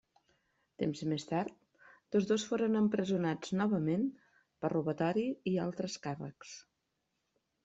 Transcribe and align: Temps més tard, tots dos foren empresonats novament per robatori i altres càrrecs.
Temps 0.83 1.01
més 1.09 1.25
tard, 1.31 1.51
tots 2.15 2.29
dos 2.31 2.45
foren 2.53 2.79
empresonats 2.79 3.53
novament 3.61 4.09
per 4.65 4.73
robatori 4.75 5.27
i 5.53 5.55
altres 5.69 5.99
càrrecs. 6.09 6.57